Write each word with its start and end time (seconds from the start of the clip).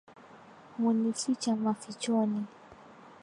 Hunificha 0.79 1.55
mafichoni, 1.55 2.41